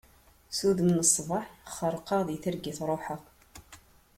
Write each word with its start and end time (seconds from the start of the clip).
S 0.57 0.59
udem 0.69 0.89
n 0.97 1.01
ṣṣbaḥ, 1.09 1.47
xerqeɣ 1.77 2.21
deg 2.27 2.39
targit 2.43 2.79
ṛuḥeɣ. 2.89 3.21